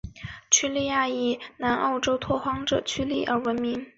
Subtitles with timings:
[0.49, 3.85] 屈利岭以南澳州拓荒者屈利而命名。